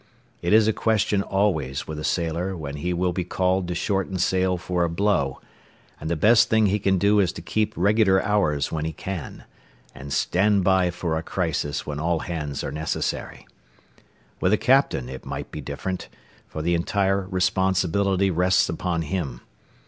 It 0.41 0.51
is 0.51 0.67
a 0.67 0.73
question 0.73 1.21
always 1.21 1.87
with 1.87 1.99
a 1.99 2.03
sailor 2.03 2.57
when 2.57 2.77
he 2.77 2.91
will 2.91 3.13
be 3.13 3.23
called 3.23 3.67
to 3.67 3.75
shorten 3.75 4.17
sail 4.17 4.57
for 4.57 4.83
a 4.83 4.89
blow, 4.89 5.39
and 5.99 6.09
the 6.09 6.15
best 6.15 6.49
thing 6.49 6.65
he 6.65 6.79
can 6.79 6.97
do 6.97 7.19
is 7.19 7.31
to 7.33 7.41
keep 7.43 7.71
regular 7.77 8.19
hours 8.23 8.71
when 8.71 8.83
he 8.83 8.93
can, 8.93 9.43
and 9.93 10.11
stand 10.11 10.63
by 10.63 10.89
for 10.89 11.19
a 11.19 11.21
crisis 11.21 11.85
when 11.85 11.99
all 11.99 12.21
hands 12.21 12.63
are 12.63 12.71
necessary. 12.71 13.45
With 14.39 14.53
a 14.53 14.57
captain 14.57 15.07
it 15.07 15.23
might 15.23 15.51
be 15.51 15.61
different, 15.61 16.09
for 16.47 16.63
the 16.63 16.73
entire 16.73 17.27
responsibility 17.27 18.31
rests 18.31 18.69
upon 18.69 19.03
him. 19.03 19.41